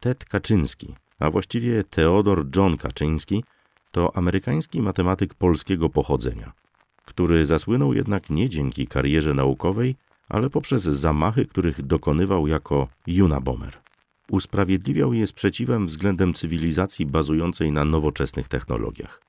[0.00, 3.44] Ted Kaczyński, a właściwie Theodor John Kaczyński,
[3.90, 6.52] to amerykański matematyk polskiego pochodzenia,
[7.04, 9.96] który zasłynął jednak nie dzięki karierze naukowej,
[10.28, 12.88] ale poprzez zamachy, których dokonywał jako
[13.22, 13.78] Unabomber.
[14.30, 19.22] Usprawiedliwiał je sprzeciwem względem cywilizacji bazującej na nowoczesnych technologiach.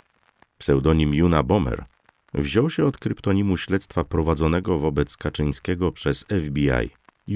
[0.57, 1.85] Pseudonim Unabomber
[2.33, 6.89] wziął się od kryptonimu śledztwa prowadzonego wobec Kaczyńskiego przez FBI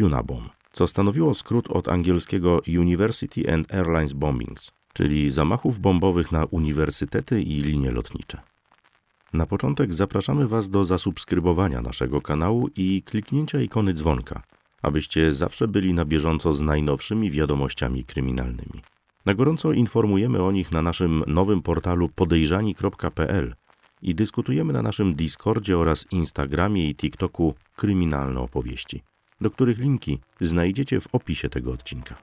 [0.03, 7.41] Unabom, co stanowiło skrót od angielskiego University and Airlines Bombings, czyli zamachów bombowych na uniwersytety
[7.41, 8.41] i linie lotnicze.
[9.33, 14.43] Na początek zapraszamy Was do zasubskrybowania naszego kanału i kliknięcia ikony dzwonka,
[14.81, 18.81] abyście zawsze byli na bieżąco z najnowszymi wiadomościami kryminalnymi.
[19.25, 23.55] Na gorąco informujemy o nich na naszym nowym portalu podejrzani.pl
[24.01, 29.03] i dyskutujemy na naszym Discordzie oraz Instagramie i TikToku kryminalne opowieści,
[29.41, 32.15] do których linki znajdziecie w opisie tego odcinka.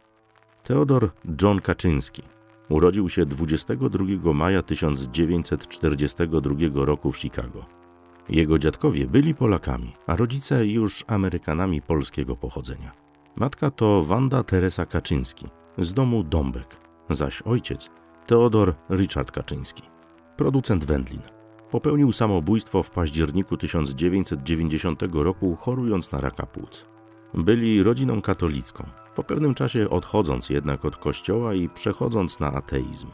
[0.63, 1.11] Teodor
[1.43, 2.23] John Kaczyński
[2.69, 7.67] urodził się 22 maja 1942 roku w Chicago.
[8.29, 12.93] Jego dziadkowie byli Polakami, a rodzice już Amerykanami polskiego pochodzenia.
[13.37, 15.47] Matka to Wanda Teresa Kaczyński
[15.79, 16.77] z domu Dąbek,
[17.11, 17.91] zaś ojciec
[18.27, 19.83] Teodor Richard Kaczyński,
[20.37, 21.23] producent wędlin.
[21.71, 26.92] Popełnił samobójstwo w październiku 1990 roku, chorując na raka płuc.
[27.35, 33.09] Byli rodziną katolicką, po pewnym czasie odchodząc jednak od kościoła i przechodząc na ateizm.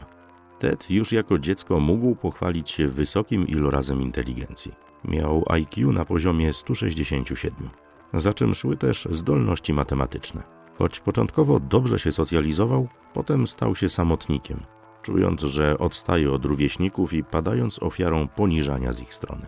[0.59, 4.71] Ted już jako dziecko mógł pochwalić się wysokim ilorazem inteligencji.
[5.05, 7.69] Miał IQ na poziomie 167,
[8.13, 10.43] za czym szły też zdolności matematyczne.
[10.77, 14.59] Choć początkowo dobrze się socjalizował, potem stał się samotnikiem,
[15.01, 19.47] czując, że odstaje od rówieśników i padając ofiarą poniżania z ich strony.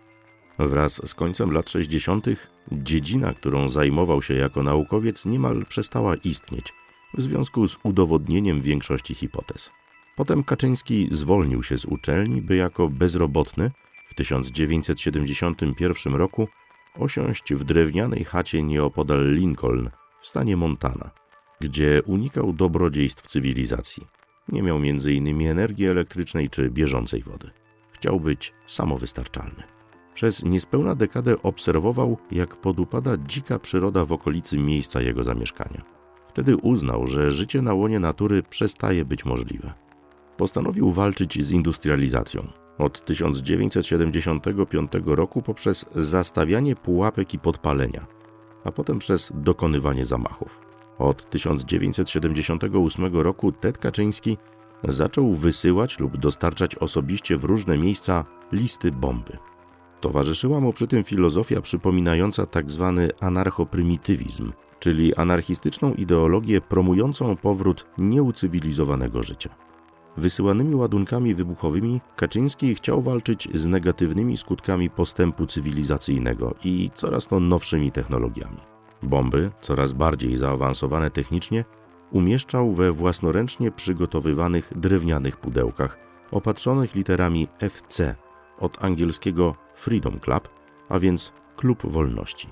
[0.58, 2.26] Wraz z końcem lat 60.
[2.72, 6.72] dziedzina, którą zajmował się jako naukowiec, niemal przestała istnieć
[7.14, 9.70] w związku z udowodnieniem większości hipotez.
[10.16, 13.70] Potem Kaczyński zwolnił się z uczelni, by jako bezrobotny
[14.08, 16.48] w 1971 roku
[16.98, 19.90] osiąść w drewnianej chacie nieopodal Lincoln
[20.20, 21.10] w stanie Montana,
[21.60, 24.06] gdzie unikał dobrodziejstw cywilizacji.
[24.48, 25.48] Nie miał m.in.
[25.48, 27.50] energii elektrycznej czy bieżącej wody.
[27.92, 29.62] Chciał być samowystarczalny.
[30.14, 35.82] Przez niespełna dekadę obserwował, jak podupada dzika przyroda w okolicy miejsca jego zamieszkania.
[36.28, 39.72] Wtedy uznał, że życie na łonie natury przestaje być możliwe.
[40.36, 42.48] Postanowił walczyć z industrializacją.
[42.78, 48.06] Od 1975 roku poprzez zastawianie pułapek i podpalenia,
[48.64, 50.60] a potem przez dokonywanie zamachów.
[50.98, 54.38] Od 1978 roku Ted Kaczyński
[54.84, 59.38] zaczął wysyłać lub dostarczać osobiście w różne miejsca listy bomby.
[60.00, 62.94] Towarzyszyła mu przy tym filozofia przypominająca tzw.
[62.96, 69.54] Tak anarchoprymitywizm, czyli anarchistyczną ideologię promującą powrót nieucywilizowanego życia.
[70.16, 77.92] Wysyłanymi ładunkami wybuchowymi Kaczyński chciał walczyć z negatywnymi skutkami postępu cywilizacyjnego i coraz to nowszymi
[77.92, 78.58] technologiami.
[79.02, 81.64] Bomby, coraz bardziej zaawansowane technicznie,
[82.10, 85.98] umieszczał we własnoręcznie przygotowywanych drewnianych pudełkach
[86.30, 88.14] opatrzonych literami FC
[88.58, 90.48] od angielskiego Freedom Club,
[90.88, 92.48] a więc Klub Wolności.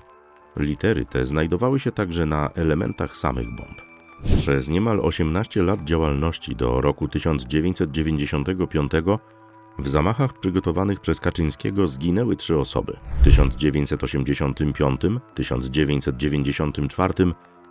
[0.57, 3.90] Litery te znajdowały się także na elementach samych bomb.
[4.23, 8.91] Przez niemal 18 lat działalności do roku 1995
[9.79, 15.01] W zamachach przygotowanych przez Kaczyńskiego zginęły trzy osoby w 1985,
[15.35, 17.13] 1994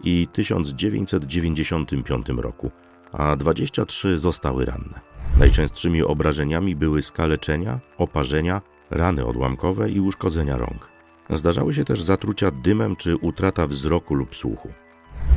[0.04, 2.70] i 1995 roku,
[3.12, 5.00] a 23 zostały ranne.
[5.38, 10.88] Najczęstszymi obrażeniami były skaleczenia, oparzenia, rany odłamkowe i uszkodzenia rąk.
[11.30, 14.68] Zdarzały się też zatrucia dymem czy utrata wzroku lub słuchu.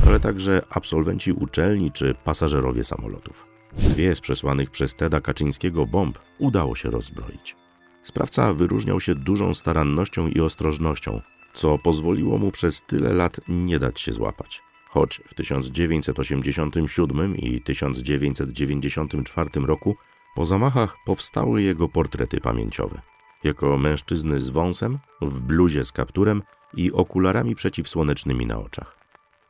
[0.07, 3.45] ale także absolwenci uczelni czy pasażerowie samolotów.
[3.79, 7.57] Dwie z przesłanych przez Teda Kaczyńskiego bomb udało się rozbroić.
[8.03, 11.21] Sprawca wyróżniał się dużą starannością i ostrożnością,
[11.55, 14.63] co pozwoliło mu przez tyle lat nie dać się złapać.
[14.89, 19.97] Choć w 1987 i 1994 roku
[20.35, 23.01] po zamachach powstały jego portrety pamięciowe.
[23.45, 26.43] Jako mężczyzny z wąsem, w bluzie z kapturem
[26.77, 28.97] i okularami przeciwsłonecznymi na oczach.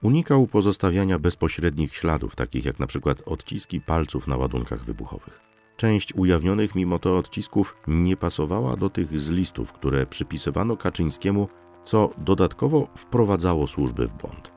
[0.03, 5.41] Unikał pozostawiania bezpośrednich śladów, takich jak na przykład odciski palców na ładunkach wybuchowych.
[5.77, 11.49] Część ujawnionych mimo to odcisków nie pasowała do tych z listów, które przypisywano Kaczyńskiemu,
[11.85, 14.53] co dodatkowo wprowadzało służby w błąd.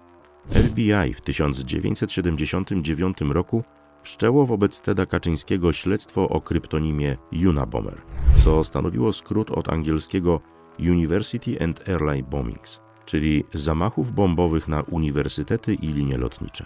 [0.50, 3.64] FBI w 1979 roku
[4.02, 7.18] wszczęło wobec Teda Kaczyńskiego śledztwo o kryptonimie
[7.50, 8.02] Unabomber,
[8.44, 10.42] co stanowiło skrót od angielskiego
[10.80, 16.66] University and Airline Bombings, czyli zamachów bombowych na uniwersytety i linie lotnicze.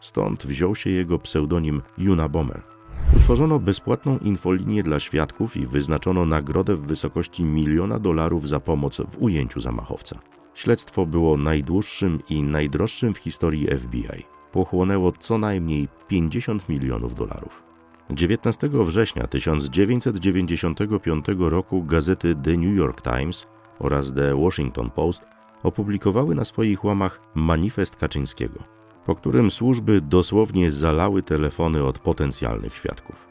[0.00, 2.62] Stąd wziął się jego pseudonim Unabomber.
[3.16, 9.22] Utworzono bezpłatną infolinię dla świadków i wyznaczono nagrodę w wysokości miliona dolarów za pomoc w
[9.22, 10.18] ujęciu zamachowca.
[10.54, 14.24] Śledztwo było najdłuższym i najdroższym w historii FBI.
[14.52, 17.67] Pochłonęło co najmniej 50 milionów dolarów.
[18.10, 23.46] 19 września 1995 roku gazety The New York Times
[23.78, 25.26] oraz The Washington Post
[25.62, 28.64] opublikowały na swoich łamach manifest Kaczyńskiego,
[29.04, 33.28] po którym służby dosłownie zalały telefony od potencjalnych świadków.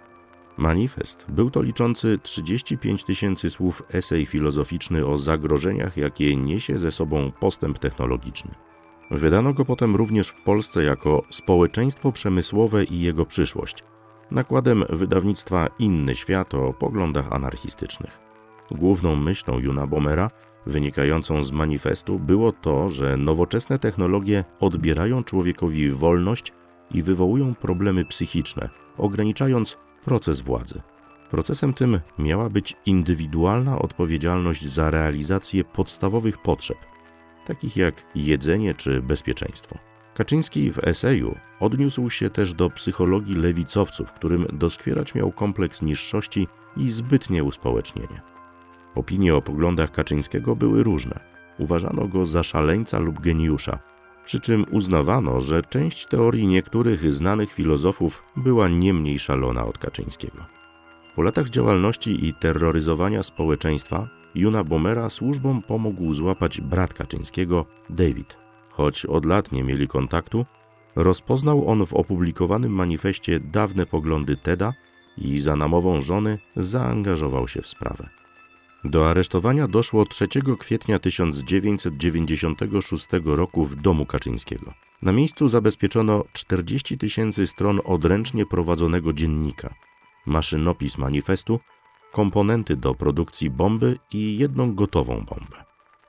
[0.58, 7.32] Manifest był to liczący 35 tysięcy słów esej filozoficzny o zagrożeniach, jakie niesie ze sobą
[7.40, 8.52] postęp technologiczny.
[9.12, 13.84] Wydano go potem również w Polsce jako Społeczeństwo Przemysłowe i jego przyszłość,
[14.32, 18.20] nakładem wydawnictwa Inny Świat o poglądach anarchistycznych.
[18.72, 20.32] Główną myślą Juna Bomera,
[20.66, 26.54] wynikającą z manifestu, było to, że nowoczesne technologie odbierają człowiekowi wolność
[26.92, 30.82] i wywołują problemy psychiczne, ograniczając proces władzy.
[31.32, 36.78] Procesem tym miała być indywidualna odpowiedzialność za realizację podstawowych potrzeb,
[37.46, 39.87] takich jak jedzenie czy bezpieczeństwo.
[40.18, 46.48] Kaczyński w eseju odniósł się też do psychologii lewicowców, którym doskwierać miał kompleks niższości
[46.78, 48.22] i zbytnie uspołecznienie.
[48.96, 51.20] Opinie o poglądach Kaczyńskiego były różne.
[51.60, 53.80] Uważano go za szaleńca lub geniusza,
[54.26, 60.46] przy czym uznawano, że część teorii niektórych znanych filozofów była nie mniej szalona od Kaczyńskiego.
[61.16, 68.47] Po latach działalności i terroryzowania społeczeństwa Juna Bomera służbom pomógł złapać brat Kaczyńskiego, David.
[68.78, 70.46] Choć od lat nie mieli kontaktu,
[70.96, 74.74] rozpoznał on w opublikowanym manifestie dawne poglądy Teda
[75.18, 78.10] i za namową żony zaangażował się w sprawę.
[78.84, 80.28] Do aresztowania doszło 3
[80.60, 84.74] kwietnia 1996 roku w domu Kaczyńskiego.
[85.02, 89.76] Na miejscu zabezpieczono 40 tysięcy stron odręcznie prowadzonego dziennika,
[90.26, 91.60] maszynopis manifestu,
[92.12, 95.67] komponenty do produkcji bomby i jedną gotową bombę.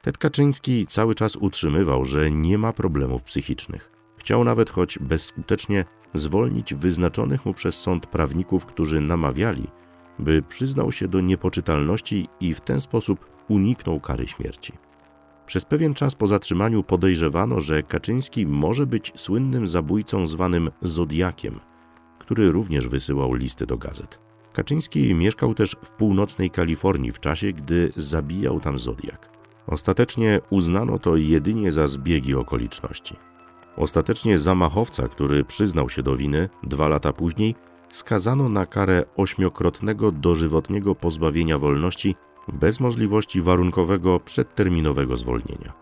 [0.08, 3.90] Ted Kaczyński cały czas utrzymywał, że nie ma problemów psychicznych.
[4.16, 5.84] Chciał nawet, choć bezskutecznie,
[6.14, 9.68] zwolnić wyznaczonych mu przez sąd prawników, którzy namawiali,
[10.18, 14.72] by przyznał się do niepoczytalności i w ten sposób uniknął kary śmierci.
[15.46, 21.60] Przez pewien czas po zatrzymaniu podejrzewano, że Kaczyński może być słynnym zabójcą zwanym Zodiakiem,
[22.18, 24.18] który również wysyłał listy do gazet.
[24.52, 29.38] Kaczyński mieszkał też w północnej Kalifornii w czasie, gdy zabijał tam Zodiak.
[29.68, 33.16] Ostatecznie uznano to jedynie za zbiegi okoliczności.
[33.76, 37.54] Ostatecznie zamachowca, który przyznał się do winy dwa lata później,
[37.92, 42.14] skazano na karę ośmiokrotnego dożywotniego pozbawienia wolności
[42.52, 45.72] bez możliwości warunkowego przedterminowego zwolnienia.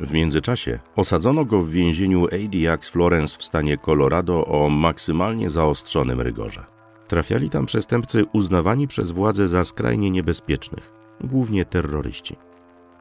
[0.00, 6.64] W międzyczasie osadzono go w więzieniu ADX Florence w stanie Colorado o maksymalnie zaostrzonym rygorze.
[7.08, 12.36] Trafiali tam przestępcy uznawani przez władze za skrajnie niebezpiecznych, głównie terroryści.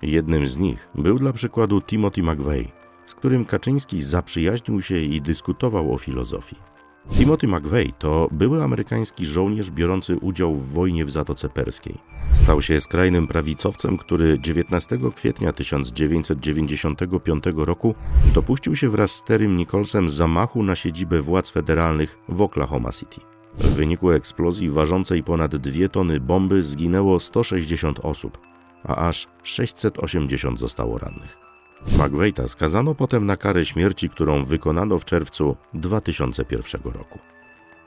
[0.02, 2.72] Jednym z nich był dla przykładu Timothy McVeigh,
[3.06, 6.56] z którym Kaczyński zaprzyjaźnił się i dyskutował o filozofii.
[7.12, 11.98] Timothy McVeigh to były amerykański żołnierz biorący udział w wojnie w Zatoce Perskiej.
[12.34, 17.96] Stał się skrajnym prawicowcem, który 19 kwietnia 1995 roku
[18.34, 23.22] dopuścił się wraz z Terrym Nicholsem zamachu na siedzibę władz federalnych w Oklahoma City.
[23.58, 28.38] W wyniku eksplozji ważącej ponad 2 tony bomby zginęło 160 osób,
[28.84, 31.38] a aż 680 zostało rannych.
[31.88, 37.20] McVeigha skazano potem na karę śmierci, którą wykonano w czerwcu 2001 roku.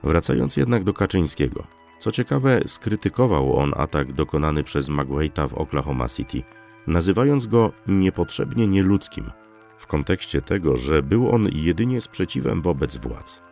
[0.05, 1.65] Wracając jednak do Kaczyńskiego,
[1.99, 6.43] co ciekawe, skrytykował on atak dokonany przez McVeigha w Oklahoma City,
[6.87, 9.31] nazywając go niepotrzebnie nieludzkim,
[9.79, 13.43] w kontekście tego, że był on jedynie sprzeciwem wobec władz.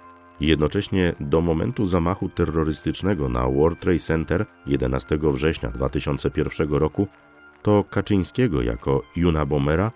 [0.40, 7.08] Jednocześnie do momentu zamachu terrorystycznego na World Trade Center 11 września 2001 roku
[7.62, 9.92] to Kaczyńskiego jako Juna Bomera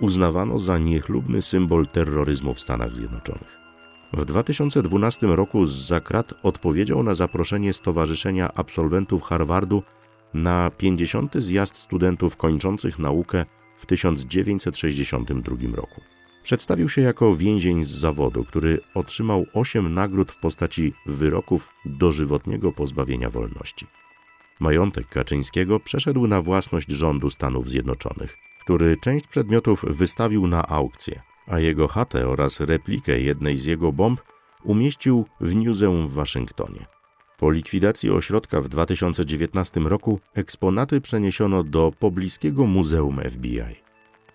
[0.00, 3.58] uznawano za niechlubny symbol terroryzmu w Stanach Zjednoczonych.
[4.12, 9.82] W 2012 roku z zakrat odpowiedział na zaproszenie Stowarzyszenia Absolwentów Harvardu
[10.34, 11.34] na 50.
[11.34, 13.44] zjazd studentów kończących naukę
[13.80, 16.00] w 1962 roku.
[16.42, 23.30] Przedstawił się jako więzień z zawodu, który otrzymał 8 nagród w postaci wyroków dożywotniego pozbawienia
[23.30, 23.86] wolności.
[24.60, 31.58] Majątek Kaczyńskiego przeszedł na własność rządu Stanów Zjednoczonych, który część przedmiotów wystawił na aukcję, a
[31.58, 34.20] jego chatę oraz replikę jednej z jego bomb
[34.64, 36.86] umieścił w muzeum w Waszyngtonie.
[37.38, 43.88] Po likwidacji ośrodka w 2019 roku eksponaty przeniesiono do pobliskiego muzeum FBI.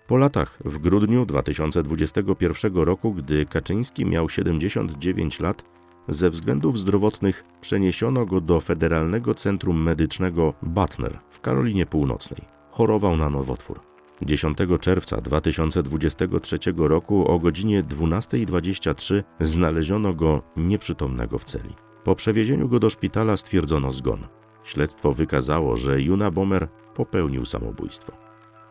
[0.06, 5.64] Po latach, w grudniu 2021 roku, gdy Kaczyński miał 79 lat,
[6.08, 12.40] ze względów zdrowotnych przeniesiono go do Federalnego Centrum Medycznego Butner w Karolinie Północnej.
[12.70, 13.80] Chorował na nowotwór.
[14.22, 21.74] 10 czerwca 2023 roku o godzinie 12.23 znaleziono go nieprzytomnego w celi.
[22.04, 24.26] Po przewiezieniu go do szpitala stwierdzono zgon.
[24.64, 28.12] Śledztwo wykazało, że Juna Bomer popełnił samobójstwo.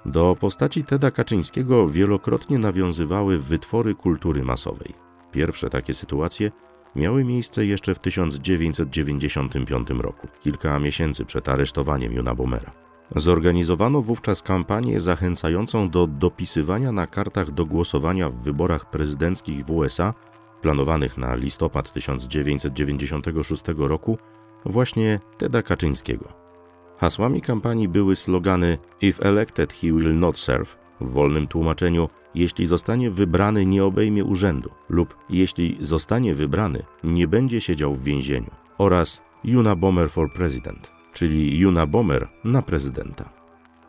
[0.05, 4.93] Do postaci Teda Kaczyńskiego wielokrotnie nawiązywały wytwory kultury masowej.
[5.31, 6.51] Pierwsze takie sytuacje
[6.95, 12.71] miały miejsce jeszcze w 1995 roku, kilka miesięcy przed aresztowaniem Juna Bomera.
[13.15, 20.13] Zorganizowano wówczas kampanię zachęcającą do dopisywania na kartach do głosowania w wyborach prezydenckich w USA,
[20.61, 24.17] planowanych na listopad 1996 roku,
[24.65, 26.43] właśnie Teda Kaczyńskiego.
[26.97, 33.11] Hasłami kampanii były slogany If elected he will not serve, w wolnym tłumaczeniu jeśli zostanie
[33.11, 39.75] wybrany nie obejmie urzędu lub jeśli zostanie wybrany nie będzie siedział w więzieniu oraz Juna
[39.75, 43.29] Bomber for President, czyli Juna Bomber na prezydenta.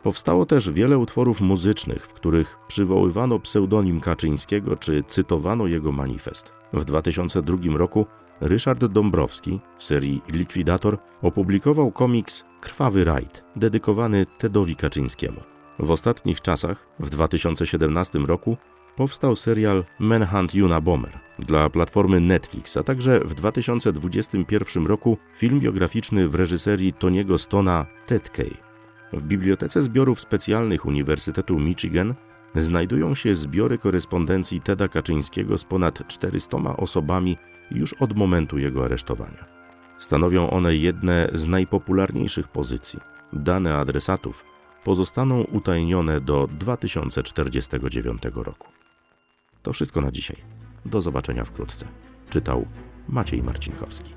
[0.03, 6.51] Powstało też wiele utworów muzycznych, w których przywoływano pseudonim Kaczyńskiego czy cytowano jego manifest.
[6.73, 8.05] W 2002 roku
[8.41, 15.54] Ryszard Dąbrowski w serii Likwidator opublikował komiks Krwawy Rajd, dedykowany Tedowi Kaczyńskiemu.
[15.79, 18.57] W ostatnich czasach, w 2017 roku,
[18.95, 26.29] powstał serial Manhunt Juna Bomber dla platformy Netflix, a także w 2021 roku film biograficzny
[26.29, 28.57] w reżyserii Toniego Stona Ted Kay.
[29.13, 32.15] W Bibliotece Zbiorów Specjalnych Uniwersytetu Michigan
[32.55, 37.37] znajdują się zbiory korespondencji Teda Kaczyńskiego z ponad 400 osobami
[37.71, 39.45] już od momentu jego aresztowania.
[39.97, 42.99] Stanowią one jedne z najpopularniejszych pozycji.
[43.33, 44.54] Dane adresatów
[44.85, 48.67] pozostaną utajnione do 2049 roku.
[49.63, 50.37] To wszystko na dzisiaj.
[50.85, 51.87] Do zobaczenia wkrótce.
[52.29, 52.65] Czytał
[53.09, 54.11] Maciej Marcinkowski.